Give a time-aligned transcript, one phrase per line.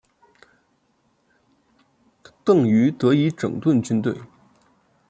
[2.43, 4.17] 邓禹得以整顿军队。